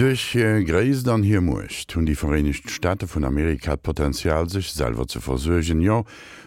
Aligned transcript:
Durch 0.00 0.34
äh, 0.34 0.64
dann 1.02 1.22
hier 1.22 1.42
mocht 1.42 1.94
hun 1.94 2.06
die 2.06 2.14
Vereinigten 2.14 2.70
Staaten 2.70 3.06
von 3.06 3.22
Amerika 3.22 3.76
Potenzial 3.76 4.48
sich 4.48 4.72
selber 4.72 5.06
zu 5.06 5.20
versøgen 5.20 5.82
ja 5.82 6.04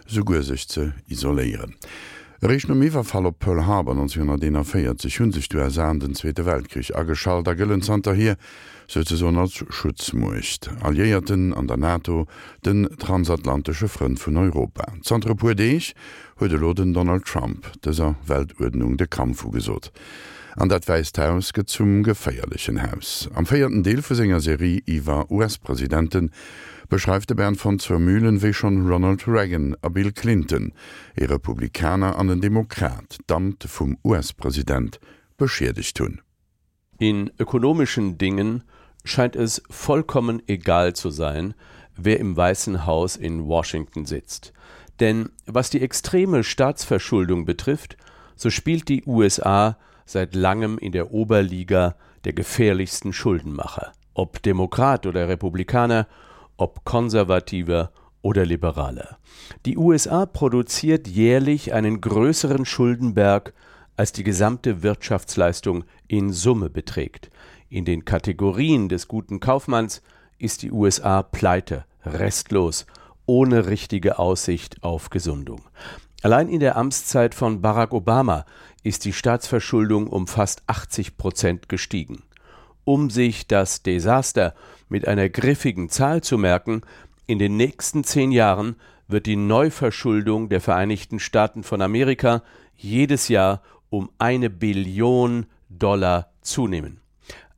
sogur 0.08 0.42
sich 0.42 0.66
zu 0.66 0.92
isolieren. 1.06 1.76
Rich 2.42 2.66
no 2.66 2.74
miwer 2.74 3.04
fall 3.04 3.26
op 3.26 3.38
Pearl 3.38 3.64
Harbor 3.64 3.94
1904 3.94 4.96
sich 5.00 5.20
hun 5.20 5.30
sich 5.30 5.48
du 5.48 5.58
ersan 5.58 6.00
den 6.00 6.16
Zweite 6.16 6.44
Weltkrieg 6.44 6.96
aschall 6.96 7.44
der 7.44 7.54
Gëllenzanter 7.54 8.12
hier 8.12 8.36
se 8.88 9.04
so 9.04 9.14
so 9.14 9.28
als 9.28 9.64
Schutzmucht. 9.70 10.68
Alliierten 10.82 11.54
an 11.54 11.68
der 11.68 11.76
NATO 11.76 12.26
den 12.66 12.88
transatlantische 12.98 13.86
Front 13.86 14.18
vun 14.18 14.36
Europa. 14.36 14.84
Zre 15.04 15.54
Deich 15.54 15.94
huet 16.40 16.50
de 16.50 16.58
loden 16.58 16.92
Donald 16.92 17.24
Trump 17.24 17.70
déser 17.84 18.16
Weltordnung 18.26 18.96
de 18.96 19.06
Kampf 19.06 19.44
ugesot 19.44 19.92
an 20.56 20.68
dat 20.68 20.86
Weisthaus 20.88 21.52
get 21.52 21.68
zum 21.68 22.02
gefeierlichen 22.02 22.80
Haus. 22.82 23.28
Am 23.34 23.46
feierten 23.46 23.82
Deel 23.82 24.02
vu 24.02 24.14
Sänger 24.14 24.40
Serie 24.40 24.82
Iwa 24.86 25.26
US-Präsidenten 25.30 26.30
beschreibte 26.88 27.34
Bern 27.34 27.56
von 27.56 27.78
zur 27.78 27.98
Mühlen 27.98 28.42
wie 28.42 28.52
schon 28.52 28.86
Ronald 28.86 29.26
Reagan 29.26 29.76
a 29.82 29.88
Bill 29.88 30.12
Clinton, 30.12 30.72
e 31.16 31.24
Republikaner 31.24 32.16
an 32.16 32.28
den 32.28 32.40
Demokrat, 32.40 33.18
dammt 33.26 33.64
vum 33.64 33.98
US-Präsident 34.04 35.00
beschädigt 35.36 35.98
hun. 36.00 36.20
In 36.98 37.32
ökonomischen 37.38 38.18
Dingen 38.18 38.62
scheint 39.04 39.34
es 39.36 39.62
vollkommen 39.68 40.42
egal 40.46 40.94
zu 40.94 41.10
sein, 41.10 41.54
wer 41.96 42.20
im 42.20 42.36
Weißen 42.36 42.86
Haus 42.86 43.16
in 43.16 43.46
Washington 43.46 44.06
sitzt. 44.06 44.52
Denn 45.00 45.30
was 45.46 45.70
die 45.70 45.82
extreme 45.82 46.44
Staatsverschuldung 46.44 47.44
betrifft, 47.44 47.96
so 48.36 48.50
spielt 48.50 48.88
die 48.88 49.02
USA 49.04 49.76
seit 50.06 50.34
langem 50.34 50.78
in 50.78 50.92
der 50.92 51.12
Oberliga 51.12 51.96
der 52.24 52.32
gefährlichsten 52.32 53.12
Schuldenmacher, 53.12 53.92
ob 54.14 54.42
Demokrat 54.42 55.06
oder 55.06 55.28
Republikaner, 55.28 56.06
ob 56.56 56.84
konservativer 56.84 57.90
oder 58.22 58.46
liberaler. 58.46 59.18
Die 59.66 59.76
USA 59.76 60.24
produziert 60.24 61.06
jährlich 61.06 61.74
einen 61.74 62.00
größeren 62.00 62.64
Schuldenberg, 62.64 63.52
als 63.96 64.12
die 64.12 64.24
gesamte 64.24 64.82
Wirtschaftsleistung 64.82 65.84
in 66.08 66.32
Summe 66.32 66.70
beträgt. 66.70 67.30
In 67.68 67.84
den 67.84 68.04
Kategorien 68.04 68.88
des 68.88 69.08
guten 69.08 69.40
Kaufmanns 69.40 70.02
ist 70.38 70.62
die 70.62 70.72
USA 70.72 71.22
pleite, 71.22 71.84
restlos, 72.04 72.86
ohne 73.26 73.66
richtige 73.66 74.18
Aussicht 74.18 74.82
auf 74.82 75.10
Gesundung. 75.10 75.62
Allein 76.24 76.48
in 76.48 76.60
der 76.60 76.76
Amtszeit 76.78 77.34
von 77.34 77.60
Barack 77.60 77.92
Obama 77.92 78.46
ist 78.82 79.04
die 79.04 79.12
Staatsverschuldung 79.12 80.06
um 80.06 80.26
fast 80.26 80.62
80 80.68 81.18
Prozent 81.18 81.68
gestiegen. 81.68 82.22
Um 82.84 83.10
sich 83.10 83.46
das 83.46 83.82
Desaster 83.82 84.54
mit 84.88 85.06
einer 85.06 85.28
griffigen 85.28 85.90
Zahl 85.90 86.22
zu 86.22 86.38
merken, 86.38 86.80
in 87.26 87.38
den 87.38 87.58
nächsten 87.58 88.04
zehn 88.04 88.32
Jahren 88.32 88.76
wird 89.06 89.26
die 89.26 89.36
Neuverschuldung 89.36 90.48
der 90.48 90.62
Vereinigten 90.62 91.18
Staaten 91.18 91.62
von 91.62 91.82
Amerika 91.82 92.42
jedes 92.74 93.28
Jahr 93.28 93.60
um 93.90 94.08
eine 94.16 94.48
Billion 94.48 95.44
Dollar 95.68 96.30
zunehmen. 96.40 97.00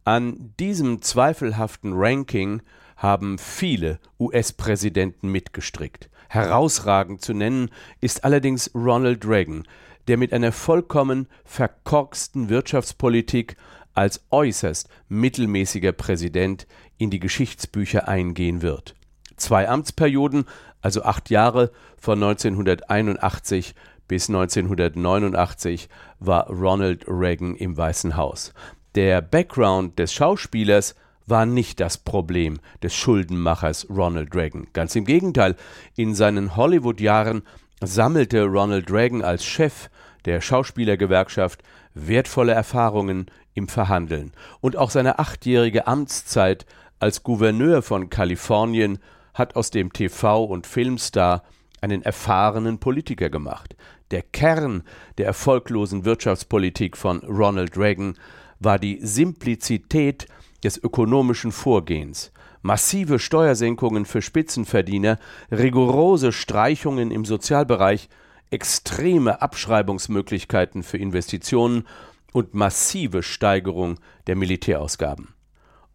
An 0.03 0.55
diesem 0.59 1.03
zweifelhaften 1.03 1.93
Ranking 1.95 2.63
haben 2.97 3.39
viele 3.39 4.01
US-Präsidenten 4.19 5.29
mitgestrickt. 5.29 6.11
Herausragend 6.29 7.23
zu 7.23 7.35
nennen 7.35 7.71
ist 8.01 8.25
allerdings 8.25 8.71
Ronald 8.75 9.27
Reagan, 9.27 9.65
der 10.09 10.17
mit 10.17 10.33
einer 10.33 10.53
vollkommen 10.53 11.29
verkorksten 11.45 12.49
Wirtschaftspolitik 12.49 13.57
als 13.95 14.25
äußerst 14.31 14.89
mittelmäßiger 15.09 15.93
Präsident 15.93 16.67
in 16.99 17.11
die 17.11 17.19
Geschichtsbücher 17.19 18.09
eingehen 18.09 18.63
wird. 18.63 18.95
Zwei 19.37 19.69
Amtsperioden, 19.69 20.45
also 20.81 21.03
acht 21.03 21.31
Jahre 21.31 21.73
von 21.99 22.23
1981 22.23 23.75
bis 24.09 24.29
1989, 24.29 25.89
war 26.21 26.49
Ronald 26.49 27.05
Reagan 27.09 27.57
im 27.57 27.77
Weißen 27.77 28.17
Haus. 28.17 28.53
Der 28.95 29.21
Background 29.21 29.99
des 29.99 30.13
Schauspielers 30.13 30.95
war 31.27 31.47
nicht 31.47 31.81
das 31.81 31.99
Problem 31.99 32.61
des 32.83 32.95
Schuldenmachers 32.95 33.89
Ronald 33.91 34.35
Reagan. 34.35 34.69
Ganz 34.73 34.95
im 34.95 35.05
Gegenteil, 35.05 35.57
in 35.97 36.15
seinen 36.15 36.57
Hollywood-Jahren 36.57 37.43
sammelte 37.83 38.45
Ronald 38.45 38.91
Reagan 38.91 39.23
als 39.23 39.45
Chef 39.45 39.91
der 40.25 40.41
Schauspielergewerkschaft 40.41 41.63
wertvolle 41.95 42.53
Erfahrungen 42.53 43.27
im 43.55 43.69
Verhandeln 43.69 44.33
und 44.61 44.77
auch 44.77 44.91
seine 44.91 45.19
achtjährige 45.19 45.87
Amtszeit 45.87 46.67
als 46.99 47.23
Gouverneur 47.23 47.83
von 47.83 48.11
Kalifornien 48.11 48.99
hat 49.35 49.57
aus 49.57 49.71
dem 49.71 49.93
TV- 49.93 50.45
und 50.45 50.67
Filmstar 50.67 51.43
einen 51.81 52.03
erfahrenen 52.03 52.79
Politiker 52.79 53.31
gemacht. 53.31 53.77
Der 54.11 54.23
Kern 54.23 54.83
der 55.19 55.27
erfolglosen 55.27 56.05
Wirtschaftspolitik 56.05 56.97
von 56.97 57.19
Ronald 57.21 57.77
Reagan 57.77 58.17
war 58.61 58.79
die 58.79 58.99
Simplizität 59.03 60.27
des 60.65 60.79
ökonomischen 60.79 61.53
Vorgehens, 61.53 62.33
massive 62.63 63.19
Steuersenkungen 63.19 64.05
für 64.05 64.23
Spitzenverdiener, 64.23 65.19
rigorose 65.51 66.33
Streichungen 66.33 67.11
im 67.11 67.25
Sozialbereich 67.25 68.09
extreme 68.51 69.43
Abschreibungsmöglichkeiten 69.43 70.83
für 70.83 70.99
Investitionen 70.99 71.87
und 72.33 72.55
massive 72.55 73.23
Steigerung 73.23 73.99
der 74.27 74.37
Militärausgaben. 74.37 75.35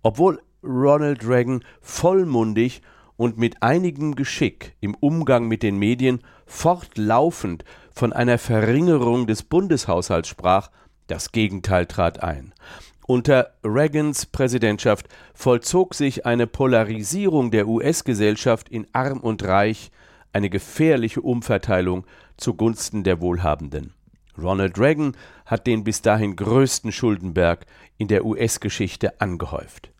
Obwohl 0.03 0.41
Ronald 0.63 1.27
Reagan 1.27 1.63
vollmundig 1.81 2.81
und 3.17 3.37
mit 3.37 3.61
einigem 3.61 4.15
Geschick 4.15 4.75
im 4.79 4.95
Umgang 4.95 5.47
mit 5.47 5.63
den 5.63 5.77
Medien 5.77 6.21
fortlaufend 6.45 7.63
von 7.93 8.13
einer 8.13 8.37
Verringerung 8.37 9.27
des 9.27 9.43
Bundeshaushalts 9.43 10.27
sprach, 10.27 10.71
das 11.07 11.31
Gegenteil 11.31 11.85
trat 11.85 12.23
ein. 12.23 12.53
Unter 13.11 13.51
Reagans 13.65 14.25
Präsidentschaft 14.25 15.09
vollzog 15.33 15.95
sich 15.95 16.25
eine 16.25 16.47
Polarisierung 16.47 17.51
der 17.51 17.67
US-Gesellschaft 17.67 18.69
in 18.69 18.87
arm 18.93 19.19
und 19.19 19.43
reich, 19.43 19.91
eine 20.31 20.49
gefährliche 20.49 21.19
Umverteilung 21.19 22.05
zugunsten 22.37 23.03
der 23.03 23.19
Wohlhabenden. 23.19 23.91
Ronald 24.37 24.79
Reagan 24.79 25.17
hat 25.45 25.67
den 25.67 25.83
bis 25.83 26.01
dahin 26.01 26.37
größten 26.37 26.93
Schuldenberg 26.93 27.65
in 27.97 28.07
der 28.07 28.23
US-Geschichte 28.23 29.19
angehäuft. 29.19 29.91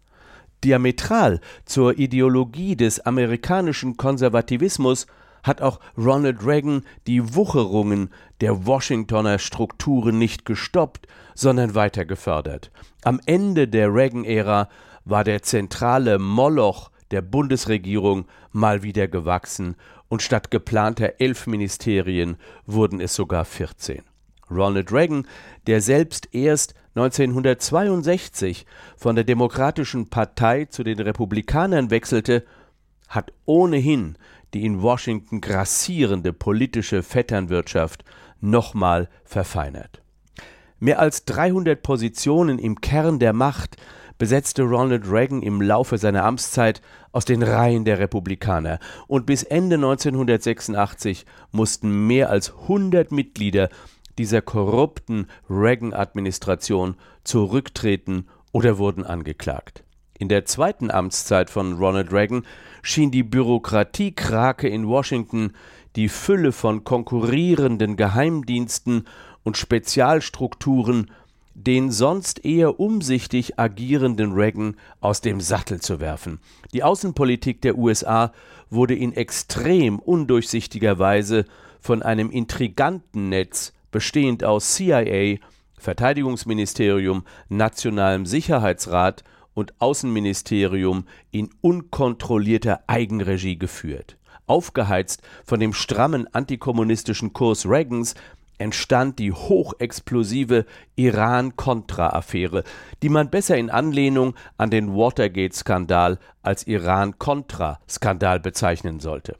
Diametral 0.63 1.41
zur 1.65 1.99
Ideologie 1.99 2.77
des 2.77 3.01
amerikanischen 3.01 3.97
Konservativismus 3.97 5.05
hat 5.43 5.61
auch 5.61 5.79
Ronald 5.97 6.45
Reagan 6.45 6.83
die 7.07 7.35
Wucherungen 7.35 8.09
der 8.41 8.65
Washingtoner 8.65 9.39
Strukturen 9.39 10.17
nicht 10.17 10.45
gestoppt, 10.45 11.07
sondern 11.35 11.75
weiter 11.75 12.05
gefördert. 12.05 12.71
Am 13.03 13.19
Ende 13.25 13.67
der 13.67 13.93
Reagan-Ära 13.93 14.69
war 15.05 15.23
der 15.23 15.41
zentrale 15.41 16.19
Moloch 16.19 16.91
der 17.11 17.21
Bundesregierung 17.21 18.25
mal 18.51 18.83
wieder 18.83 19.07
gewachsen 19.07 19.75
und 20.07 20.21
statt 20.21 20.51
geplanter 20.51 21.13
elf 21.19 21.47
Ministerien 21.47 22.37
wurden 22.65 22.99
es 22.99 23.15
sogar 23.15 23.45
14. 23.45 24.03
Ronald 24.49 24.91
Reagan, 24.91 25.25
der 25.67 25.81
selbst 25.81 26.33
erst 26.33 26.73
1962 26.95 28.65
von 28.97 29.15
der 29.15 29.23
Demokratischen 29.23 30.09
Partei 30.09 30.65
zu 30.65 30.83
den 30.83 30.99
Republikanern 30.99 31.89
wechselte, 31.89 32.45
hat 33.07 33.31
ohnehin 33.45 34.17
die 34.53 34.65
in 34.65 34.81
Washington 34.81 35.41
grassierende 35.41 36.33
politische 36.33 37.03
Vetternwirtschaft 37.03 38.03
nochmal 38.39 39.09
verfeinert. 39.23 40.01
Mehr 40.79 40.99
als 40.99 41.25
300 41.25 41.81
Positionen 41.81 42.57
im 42.57 42.81
Kern 42.81 43.19
der 43.19 43.33
Macht 43.33 43.77
besetzte 44.17 44.63
Ronald 44.63 45.09
Reagan 45.09 45.41
im 45.41 45.61
Laufe 45.61 45.97
seiner 45.97 46.25
Amtszeit 46.25 46.81
aus 47.11 47.25
den 47.25 47.41
Reihen 47.41 47.85
der 47.85 47.99
Republikaner 47.99 48.79
und 49.07 49.25
bis 49.25 49.43
Ende 49.43 49.75
1986 49.77 51.25
mussten 51.51 52.07
mehr 52.07 52.29
als 52.29 52.51
100 52.51 53.11
Mitglieder 53.11 53.69
dieser 54.17 54.41
korrupten 54.41 55.27
Reagan-Administration 55.49 56.95
zurücktreten 57.23 58.27
oder 58.51 58.77
wurden 58.77 59.03
angeklagt. 59.03 59.83
In 60.21 60.29
der 60.29 60.45
zweiten 60.45 60.91
Amtszeit 60.91 61.49
von 61.49 61.79
Ronald 61.79 62.13
Reagan 62.13 62.45
schien 62.83 63.09
die 63.09 63.23
Bürokratiekrake 63.23 64.67
in 64.67 64.87
Washington 64.87 65.53
die 65.95 66.09
Fülle 66.09 66.51
von 66.51 66.83
konkurrierenden 66.83 67.95
Geheimdiensten 67.95 69.07
und 69.41 69.57
Spezialstrukturen 69.57 71.09
den 71.55 71.89
sonst 71.89 72.45
eher 72.45 72.79
umsichtig 72.79 73.57
agierenden 73.57 74.33
Reagan 74.33 74.75
aus 74.99 75.21
dem 75.21 75.41
Sattel 75.41 75.81
zu 75.81 75.99
werfen. 75.99 76.39
Die 76.71 76.83
Außenpolitik 76.83 77.59
der 77.63 77.79
USA 77.79 78.31
wurde 78.69 78.93
in 78.93 79.13
extrem 79.13 79.97
undurchsichtiger 79.97 80.99
Weise 80.99 81.45
von 81.79 82.03
einem 82.03 82.29
intriganten 82.29 83.29
Netz 83.29 83.73
bestehend 83.89 84.43
aus 84.43 84.75
CIA, 84.75 85.37
Verteidigungsministerium, 85.79 87.23
Nationalem 87.49 88.27
Sicherheitsrat 88.27 89.23
und 89.53 89.73
Außenministerium 89.79 91.05
in 91.31 91.49
unkontrollierter 91.61 92.81
Eigenregie 92.87 93.57
geführt. 93.57 94.17
Aufgeheizt 94.47 95.21
von 95.45 95.59
dem 95.59 95.73
strammen 95.73 96.27
antikommunistischen 96.33 97.33
Kurs 97.33 97.65
Reagans 97.65 98.15
entstand 98.57 99.17
die 99.17 99.31
hochexplosive 99.31 100.65
Iran-Contra-Affäre, 100.95 102.63
die 103.01 103.09
man 103.09 103.29
besser 103.29 103.57
in 103.57 103.71
Anlehnung 103.71 104.35
an 104.57 104.69
den 104.69 104.93
Watergate-Skandal 104.93 106.19
als 106.43 106.67
Iran-Contra-Skandal 106.67 108.39
bezeichnen 108.39 108.99
sollte. 108.99 109.35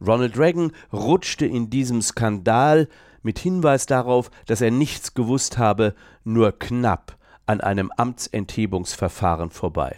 Ronald 0.00 0.38
Reagan 0.38 0.72
rutschte 0.92 1.46
in 1.46 1.68
diesem 1.70 2.00
Skandal 2.00 2.88
mit 3.22 3.38
Hinweis 3.38 3.86
darauf, 3.86 4.30
dass 4.46 4.60
er 4.60 4.70
nichts 4.70 5.14
gewusst 5.14 5.58
habe, 5.58 5.94
nur 6.24 6.58
knapp 6.58 7.16
an 7.46 7.60
einem 7.60 7.90
Amtsenthebungsverfahren 7.96 9.50
vorbei. 9.50 9.96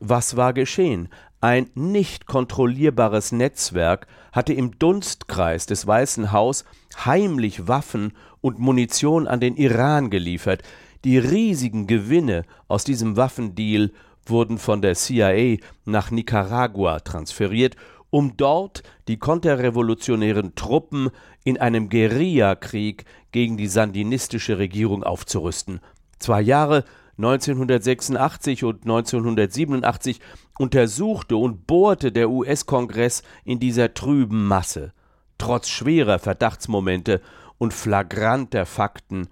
Was 0.00 0.36
war 0.36 0.52
geschehen? 0.52 1.08
Ein 1.40 1.68
nicht 1.74 2.26
kontrollierbares 2.26 3.32
Netzwerk 3.32 4.06
hatte 4.32 4.54
im 4.54 4.78
Dunstkreis 4.78 5.66
des 5.66 5.86
Weißen 5.86 6.32
Haus 6.32 6.64
heimlich 7.04 7.68
Waffen 7.68 8.12
und 8.40 8.58
Munition 8.58 9.26
an 9.26 9.40
den 9.40 9.56
Iran 9.56 10.10
geliefert. 10.10 10.62
Die 11.04 11.18
riesigen 11.18 11.86
Gewinne 11.86 12.44
aus 12.68 12.84
diesem 12.84 13.16
Waffendeal 13.16 13.90
wurden 14.26 14.58
von 14.58 14.80
der 14.80 14.94
CIA 14.94 15.58
nach 15.84 16.10
Nicaragua 16.10 17.00
transferiert, 17.00 17.76
um 18.08 18.36
dort 18.36 18.82
die 19.08 19.18
konterrevolutionären 19.18 20.54
Truppen 20.54 21.10
in 21.42 21.58
einem 21.58 21.88
Guerillakrieg 21.88 23.04
gegen 23.32 23.56
die 23.56 23.66
sandinistische 23.66 24.56
Regierung 24.56 25.02
aufzurüsten. 25.02 25.80
Zwei 26.24 26.40
Jahre 26.40 26.84
1986 27.18 28.64
und 28.64 28.84
1987 28.84 30.20
untersuchte 30.58 31.36
und 31.36 31.66
bohrte 31.66 32.12
der 32.12 32.30
US-Kongress 32.30 33.22
in 33.44 33.60
dieser 33.60 33.92
trüben 33.92 34.48
Masse. 34.48 34.94
Trotz 35.36 35.68
schwerer 35.68 36.18
Verdachtsmomente 36.18 37.20
und 37.58 37.74
flagranter 37.74 38.64
Fakten, 38.64 39.28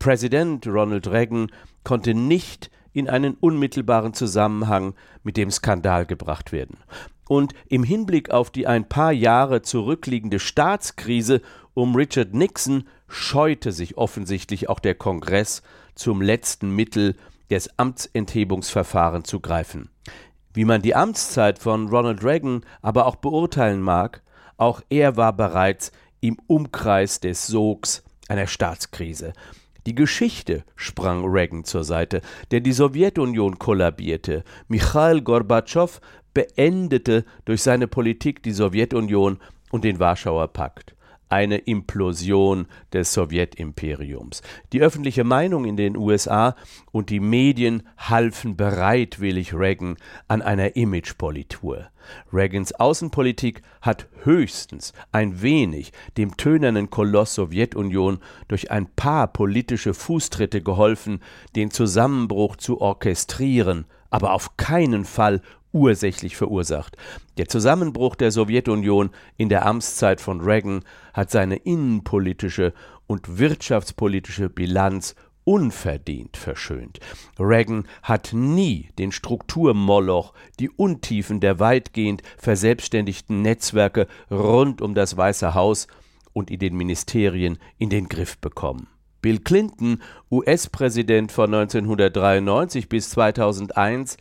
Präsident 0.00 0.66
Ronald 0.66 1.06
Reagan 1.06 1.52
konnte 1.84 2.12
nicht 2.12 2.72
in 2.92 3.08
einen 3.08 3.34
unmittelbaren 3.34 4.12
Zusammenhang 4.12 4.94
mit 5.22 5.36
dem 5.36 5.52
Skandal 5.52 6.06
gebracht 6.06 6.50
werden. 6.50 6.76
Und 7.32 7.54
im 7.66 7.82
Hinblick 7.82 8.28
auf 8.28 8.50
die 8.50 8.66
ein 8.66 8.86
paar 8.86 9.10
Jahre 9.10 9.62
zurückliegende 9.62 10.38
Staatskrise 10.38 11.40
um 11.72 11.94
Richard 11.94 12.34
Nixon 12.34 12.86
scheute 13.08 13.72
sich 13.72 13.96
offensichtlich 13.96 14.68
auch 14.68 14.80
der 14.80 14.94
Kongress 14.94 15.62
zum 15.94 16.20
letzten 16.20 16.76
Mittel 16.76 17.16
des 17.48 17.78
Amtsenthebungsverfahrens 17.78 19.26
zu 19.26 19.40
greifen. 19.40 19.88
Wie 20.52 20.66
man 20.66 20.82
die 20.82 20.94
Amtszeit 20.94 21.58
von 21.58 21.88
Ronald 21.88 22.22
Reagan 22.22 22.66
aber 22.82 23.06
auch 23.06 23.16
beurteilen 23.16 23.80
mag, 23.80 24.20
auch 24.58 24.82
er 24.90 25.16
war 25.16 25.32
bereits 25.32 25.90
im 26.20 26.36
Umkreis 26.48 27.18
des 27.18 27.46
Sogs 27.46 28.02
einer 28.28 28.46
Staatskrise. 28.46 29.32
Die 29.86 29.94
Geschichte 29.96 30.64
sprang 30.76 31.24
Reagan 31.24 31.64
zur 31.64 31.82
Seite, 31.82 32.20
denn 32.52 32.62
die 32.62 32.72
Sowjetunion 32.72 33.58
kollabierte. 33.58 34.44
Michail 34.68 35.22
Gorbatschow 35.22 36.00
beendete 36.34 37.24
durch 37.44 37.62
seine 37.62 37.86
Politik 37.86 38.42
die 38.42 38.52
Sowjetunion 38.52 39.38
und 39.70 39.84
den 39.84 39.98
Warschauer 39.98 40.48
Pakt 40.48 40.94
eine 41.32 41.56
Implosion 41.56 42.66
des 42.92 43.14
Sowjetimperiums. 43.14 44.42
Die 44.74 44.82
öffentliche 44.82 45.24
Meinung 45.24 45.64
in 45.64 45.78
den 45.78 45.96
USA 45.96 46.54
und 46.92 47.08
die 47.08 47.20
Medien 47.20 47.88
halfen 47.96 48.54
bereitwillig 48.54 49.54
Reagan 49.54 49.96
an 50.28 50.42
einer 50.42 50.76
Imagepolitur. 50.76 51.86
Reagans 52.34 52.74
Außenpolitik 52.74 53.62
hat 53.80 54.08
höchstens 54.24 54.92
ein 55.10 55.40
wenig 55.40 55.92
dem 56.18 56.36
tönernen 56.36 56.90
Koloss 56.90 57.34
Sowjetunion 57.34 58.18
durch 58.48 58.70
ein 58.70 58.86
paar 58.86 59.28
politische 59.28 59.94
Fußtritte 59.94 60.60
geholfen, 60.60 61.20
den 61.56 61.70
Zusammenbruch 61.70 62.56
zu 62.56 62.82
orchestrieren, 62.82 63.86
aber 64.12 64.32
auf 64.32 64.56
keinen 64.56 65.04
Fall 65.04 65.40
ursächlich 65.72 66.36
verursacht. 66.36 66.96
Der 67.38 67.48
Zusammenbruch 67.48 68.14
der 68.14 68.30
Sowjetunion 68.30 69.10
in 69.36 69.48
der 69.48 69.66
Amtszeit 69.66 70.20
von 70.20 70.40
Reagan 70.40 70.84
hat 71.14 71.30
seine 71.30 71.56
innenpolitische 71.56 72.74
und 73.06 73.38
wirtschaftspolitische 73.38 74.48
Bilanz 74.50 75.14
unverdient 75.44 76.36
verschönt. 76.36 77.00
Reagan 77.38 77.88
hat 78.02 78.30
nie 78.32 78.90
den 78.98 79.12
Strukturmoloch, 79.12 80.34
die 80.60 80.70
Untiefen 80.70 81.40
der 81.40 81.58
weitgehend 81.58 82.22
verselbstständigten 82.36 83.42
Netzwerke 83.42 84.06
rund 84.30 84.82
um 84.82 84.94
das 84.94 85.16
Weiße 85.16 85.54
Haus 85.54 85.88
und 86.32 86.50
in 86.50 86.60
den 86.60 86.76
Ministerien 86.76 87.58
in 87.78 87.90
den 87.90 88.08
Griff 88.08 88.38
bekommen. 88.38 88.91
Bill 89.22 89.38
Clinton, 89.38 90.02
US-Präsident 90.30 91.32
von 91.32 91.54
1993 91.54 92.88
bis 92.88 93.10
2001, 93.10 94.16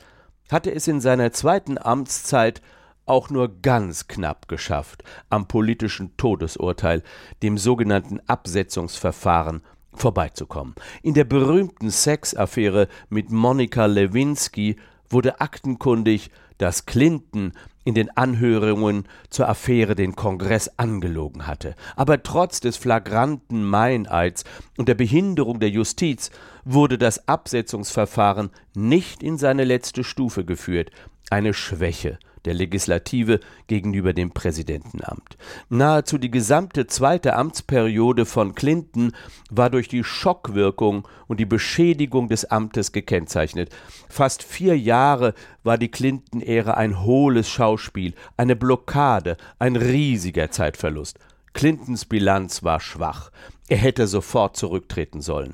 hatte 0.50 0.74
es 0.74 0.88
in 0.88 1.02
seiner 1.02 1.34
zweiten 1.34 1.78
Amtszeit 1.78 2.62
auch 3.06 3.30
nur 3.30 3.62
ganz 3.62 4.08
knapp 4.08 4.48
geschafft, 4.48 5.04
am 5.30 5.48
politischen 5.48 6.16
Todesurteil, 6.18 7.04
dem 7.42 7.58
sogenannten 7.58 8.22
Absetzungsverfahren, 8.28 9.64
vorbeizukommen. 9.94 10.76
In 11.02 11.14
der 11.14 11.26
berühmten 11.26 11.90
Sexaffäre 11.90 12.88
mit 13.10 13.32
Monika 13.32 13.88
Lewinsky 13.88 14.78
wurde 15.12 15.42
aktenkundig, 15.42 16.32
dass 16.58 16.86
Clinton 16.86 17.54
in 17.84 17.96
den 17.96 18.16
Anhörungen 18.16 19.08
zur 19.30 19.50
Affäre 19.50 19.96
den 19.96 20.16
Kongress 20.16 20.72
angelogen 20.78 21.48
hatte. 21.48 21.76
Aber 21.96 22.22
trotz 22.22 22.60
des 22.60 22.78
flagranten 22.78 23.64
Meineids 23.64 24.44
und 24.78 24.88
der 24.88 24.96
Behinderung 24.96 25.60
der 25.60 25.70
Justiz 25.70 26.30
wurde 26.64 26.98
das 26.98 27.28
Absetzungsverfahren 27.28 28.52
nicht 28.76 29.24
in 29.24 29.38
seine 29.38 29.64
letzte 29.64 30.04
Stufe 30.04 30.46
geführt, 30.46 30.92
eine 31.30 31.54
Schwäche 31.54 32.20
der 32.46 32.54
Legislative 32.54 33.40
gegenüber 33.68 34.14
dem 34.14 34.32
Präsidentenamt. 34.32 35.38
Nahezu 35.70 36.18
die 36.18 36.32
gesamte 36.32 36.88
zweite 36.88 37.36
Amtsperiode 37.36 38.26
von 38.26 38.56
Clinton 38.56 39.14
war 39.50 39.70
durch 39.70 39.88
die 39.88 40.04
Schockwirkung 40.04 41.08
und 41.28 41.40
die 41.40 41.46
Beschädigung 41.46 42.28
des 42.28 42.46
Amtes 42.46 42.92
gekennzeichnet. 42.92 43.70
Fast 44.10 44.44
vier 44.44 44.78
Jahre 44.78 45.34
war 45.64 45.78
die 45.78 45.90
Clinton-Ära 45.90 46.74
ein 46.74 47.04
hohles 47.04 47.50
Schauspiel, 47.50 48.14
eine 48.38 48.56
Blockade, 48.56 49.38
ein 49.60 49.76
riesiger 49.76 50.52
Zeitverlust. 50.52 51.20
Clintons 51.54 52.06
Bilanz 52.06 52.64
war 52.64 52.80
schwach. 52.80 53.32
Er 53.68 53.78
hätte 53.78 54.08
sofort 54.08 54.58
zurücktreten 54.58 55.22
sollen. 55.22 55.54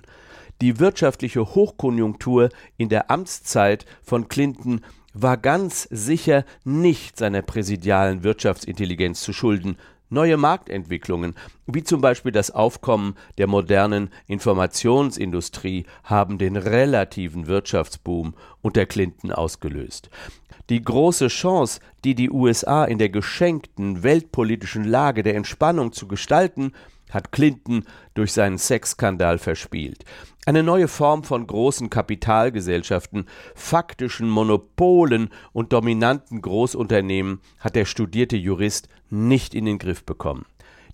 Die 0.62 0.80
wirtschaftliche 0.80 1.56
Hochkonjunktur 1.56 2.50
in 2.78 2.90
der 2.90 3.12
Amtszeit 3.12 3.86
von 4.02 4.28
Clinton 4.28 4.82
war 5.22 5.38
ganz 5.38 5.88
sicher 5.90 6.46
nicht 6.64 7.18
seiner 7.18 7.42
präsidialen 7.42 8.24
Wirtschaftsintelligenz 8.24 9.22
zu 9.22 9.34
schulden. 9.34 9.78
Neue 10.10 10.38
Marktentwicklungen, 10.38 11.36
wie 11.66 11.84
zum 11.84 12.00
Beispiel 12.00 12.32
das 12.32 12.52
Aufkommen 12.52 13.16
der 13.38 13.48
modernen 13.48 14.10
Informationsindustrie, 14.28 15.86
haben 16.04 16.38
den 16.38 16.56
relativen 16.56 17.48
Wirtschaftsboom 17.48 18.34
unter 18.62 18.86
Clinton 18.86 19.32
ausgelöst. 19.32 20.10
Die 20.70 20.82
große 20.82 21.28
Chance, 21.28 21.82
die 22.06 22.16
die 22.16 22.30
USA 22.30 22.86
in 22.86 23.00
der 23.00 23.10
geschenkten 23.10 24.04
weltpolitischen 24.04 24.86
Lage 24.86 25.24
der 25.24 25.36
Entspannung 25.36 25.92
zu 25.92 26.08
gestalten, 26.08 26.72
hat 27.10 27.32
Clinton 27.32 27.84
durch 28.14 28.34
seinen 28.34 28.58
Sexskandal 28.58 29.38
verspielt. 29.38 30.04
Eine 30.46 30.64
neue 30.64 30.88
Form 30.88 31.24
von 31.24 31.46
großen 31.46 31.90
Kapitalgesellschaften, 31.90 33.26
faktischen 33.56 34.30
Monopolen 34.30 35.30
und 35.52 35.74
dominanten 35.74 36.42
Großunternehmen 36.42 37.42
hat 37.60 37.76
der 37.76 37.86
studierte 37.86 38.38
Jurist 38.38 38.88
nicht 39.10 39.54
in 39.54 39.66
den 39.66 39.78
Griff 39.78 40.06
bekommen. 40.06 40.46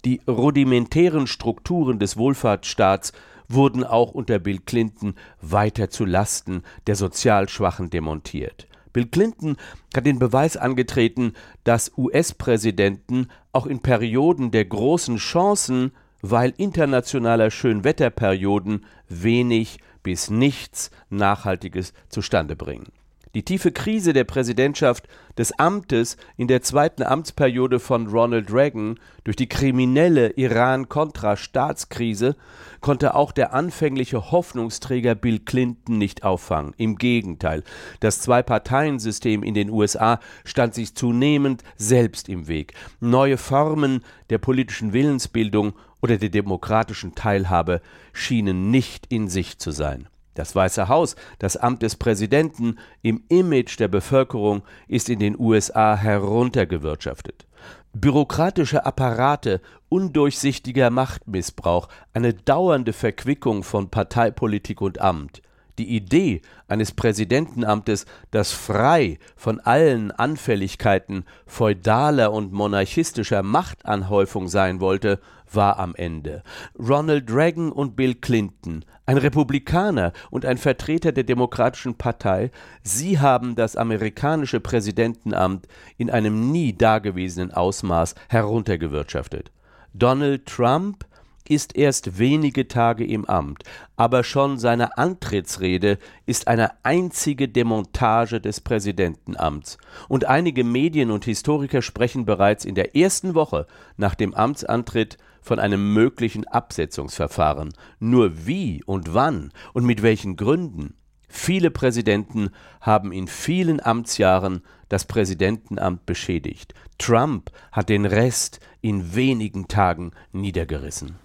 Die 0.05 0.22
rudimentären 0.27 1.27
Strukturen 1.27 2.00
des 2.00 2.17
Wohlfahrtsstaats 2.17 3.13
wurden 3.48 3.84
auch 3.84 4.12
unter 4.12 4.39
Bill 4.39 4.60
Clinton 4.60 5.15
weiter 5.41 5.89
zu 5.89 6.05
Lasten 6.05 6.63
der 6.88 6.96
sozial 6.96 7.48
Schwachen 7.48 7.89
demontiert. 7.89 8.67
Bill 8.91 9.08
Clinton 9.08 9.58
hat 9.96 10.05
den 10.05 10.20
Beweis 10.20 10.55
angetreten, 10.55 11.34
dass 11.63 11.91
US-Präsidenten 11.98 13.27
auch 13.51 13.65
in 13.65 13.79
Perioden 13.79 14.51
der 14.51 14.65
großen 14.65 15.17
Chancen 15.17 15.91
weil 16.24 16.53
internationaler 16.56 17.51
Schönwetterperioden 17.51 18.86
wenig 19.10 19.77
bis 20.03 20.30
nichts 20.30 20.89
Nachhaltiges 21.10 21.94
zustande 22.08 22.56
bringen. 22.56 22.88
Die 23.36 23.44
tiefe 23.44 23.72
Krise 23.72 24.13
der 24.13 24.25
Präsidentschaft 24.25 25.08
des 25.40 25.58
Amtes 25.58 26.18
in 26.38 26.48
der 26.48 26.62
zweiten 26.62 27.02
Amtsperiode 27.02 27.80
von 27.80 28.06
Ronald 28.06 28.54
Reagan 28.54 29.00
durch 29.24 29.36
die 29.36 29.50
kriminelle 29.50 30.30
Iran-Contra-Staatskrise 30.36 32.36
konnte 32.80 33.16
auch 33.16 33.32
der 33.32 33.56
anfängliche 33.56 34.32
Hoffnungsträger 34.32 35.16
Bill 35.16 35.40
Clinton 35.40 35.98
nicht 35.98 36.24
auffangen. 36.24 36.75
Im 36.78 36.98
Gegenteil, 36.98 37.63
das 38.02 38.22
Zwei-Parteien-System 38.22 39.42
in 39.42 39.56
den 39.56 39.72
USA 39.72 40.20
stand 40.46 40.75
sich 40.75 40.94
zunehmend 40.94 41.63
selbst 41.75 42.30
im 42.30 42.48
Weg. 42.48 42.75
Neue 43.00 43.38
Formen 43.38 44.04
der 44.30 44.38
politischen 44.38 44.94
Willensbildung 44.94 45.74
oder 46.04 46.18
der 46.18 46.30
demokratischen 46.30 47.16
Teilhabe 47.16 47.82
schienen 48.12 48.70
nicht 48.70 49.12
in 49.12 49.28
Sicht 49.28 49.60
zu 49.60 49.72
sein. 49.72 50.08
Das 50.34 50.56
Weiße 50.56 50.88
Haus, 50.88 51.16
das 51.40 51.58
Amt 51.58 51.84
des 51.84 51.96
Präsidenten 51.96 52.80
im 53.02 53.24
Image 53.30 53.80
der 53.80 53.88
Bevölkerung 53.88 54.63
ist 54.88 55.10
in 55.10 55.20
den 55.20 55.40
USA 55.40 55.96
heruntergewirtschaftet. 55.96 57.46
Bürokratische 57.94 58.86
Apparate, 58.86 59.62
undurchsichtiger 59.90 60.90
Machtmissbrauch, 60.90 61.88
eine 62.13 62.34
dauernde 62.34 62.94
Verquickung 62.94 63.62
von 63.62 63.90
Parteipolitik 63.90 64.82
und 64.82 65.00
Amt. 65.00 65.44
Die 65.80 65.96
Idee 65.96 66.42
eines 66.68 66.92
Präsidentenamtes, 66.92 68.06
das 68.30 68.51
frei 68.51 69.18
von 69.36 69.60
allen 69.60 70.12
Anfälligkeiten 70.12 71.25
feudaler 71.48 72.32
und 72.32 72.53
monarchistischer 72.53 73.42
Machtanhäufung 73.42 74.48
sein 74.48 74.80
wollte, 74.80 75.20
war 75.51 75.80
am 75.80 75.96
Ende. 75.96 76.44
Ronald 76.77 77.32
Reagan 77.32 77.72
und 77.72 77.96
Bill 77.96 78.15
Clinton, 78.15 78.86
ein 79.06 79.18
Republikaner 79.18 80.13
und 80.30 80.46
ein 80.46 80.58
Vertreter 80.58 81.12
der 81.12 81.24
Demokratischen 81.24 81.96
Partei, 81.96 82.51
sie 82.84 83.20
haben 83.20 83.56
das 83.56 83.75
amerikanische 83.75 84.60
Präsidentenamt 84.60 85.68
in 85.98 86.10
einem 86.10 86.51
nie 86.51 86.74
dagewesenen 86.74 87.51
Ausmaß 87.51 88.15
heruntergewirtschaftet. 88.30 89.51
Donald 89.94 90.46
Trump 90.46 91.06
ist 91.48 91.76
erst 91.76 92.18
wenige 92.20 92.68
Tage 92.68 93.06
im 93.06 93.26
Amt, 93.26 93.64
aber 93.96 94.24
schon 94.24 94.58
seine 94.58 94.98
Antrittsrede 94.98 95.98
ist 96.26 96.48
eine 96.48 96.72
einzige 96.84 97.50
Demontage 97.50 98.40
des 98.40 98.62
Präsidentenamts, 98.62 99.78
und 100.08 100.26
einige 100.26 100.64
Medien 100.64 101.12
und 101.12 101.26
Historiker 101.26 101.82
sprechen 101.82 102.26
bereits 102.26 102.66
in 102.66 102.76
der 102.76 102.96
ersten 102.96 103.36
Woche 103.36 103.68
nach 103.98 104.16
dem 104.16 104.34
Amtsantritt 104.34 105.18
von 105.42 105.60
einem 105.60 105.94
möglichen 105.94 106.48
Absetzungsverfahren. 106.48 107.74
Nur 108.00 108.48
wie 108.48 108.82
und 108.86 109.14
wann 109.14 109.52
und 109.74 109.86
mit 109.86 110.02
welchen 110.02 110.38
Gründen? 110.38 110.96
Viele 111.28 111.72
Präsidenten 111.72 112.52
haben 112.80 113.12
in 113.12 113.28
vielen 113.28 113.84
Amtsjahren 113.84 114.62
das 114.88 115.06
Präsidentenamt 115.06 116.06
beschädigt. 116.06 116.76
Trump 117.00 117.50
hat 117.72 117.90
den 117.90 118.06
Rest 118.06 118.60
in 118.82 119.16
wenigen 119.16 119.68
Tagen 119.68 120.12
niedergerissen. 120.32 121.16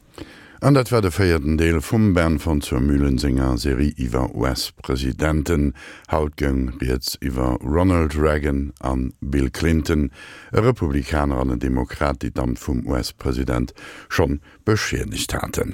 An 0.60 0.74
dat 0.74 0.90
war 0.90 1.00
de 1.00 1.12
feierten 1.12 1.56
Deel 1.56 1.80
vum 1.80 2.14
Bern 2.14 2.40
von 2.40 2.60
zur 2.60 2.80
Mühlensinger 2.80 3.56
Serie 3.58 3.92
iwwer 3.96 4.34
US-Präsidenten, 4.34 5.74
Hautgeng 6.10 6.72
jetzt 6.80 7.22
iwwer 7.22 7.58
Ronald 7.62 8.18
Reagan 8.18 8.72
an 8.80 9.12
Bill 9.20 9.50
Clinton, 9.50 10.10
e 10.52 10.58
Republikaner 10.58 11.38
an 11.38 11.50
den 11.50 11.60
Demokrat, 11.60 12.22
die 12.22 12.32
dann 12.32 12.56
vum 12.56 12.84
US-Präsident 12.88 13.72
schon 14.08 14.40
beschschenigt 14.64 15.32
hatten. 15.32 15.66